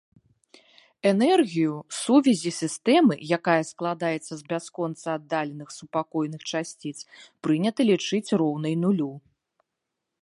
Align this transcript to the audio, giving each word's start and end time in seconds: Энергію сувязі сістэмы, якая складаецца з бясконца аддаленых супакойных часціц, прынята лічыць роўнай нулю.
Энергію 1.09 1.75
сувязі 1.99 2.51
сістэмы, 2.61 3.15
якая 3.37 3.59
складаецца 3.71 4.33
з 4.39 4.39
бясконца 4.49 5.05
аддаленых 5.19 5.69
супакойных 5.79 6.41
часціц, 6.51 6.95
прынята 7.49 7.81
лічыць 7.91 8.29
роўнай 8.45 8.75
нулю. 8.87 9.13